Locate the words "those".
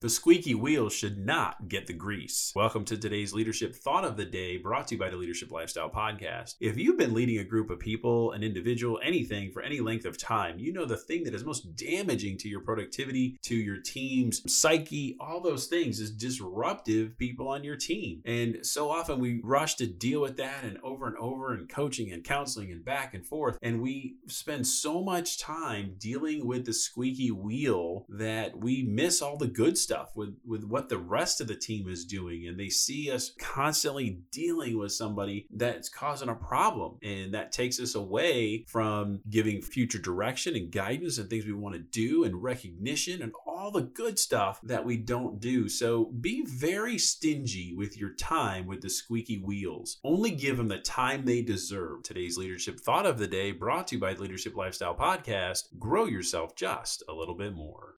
15.40-15.66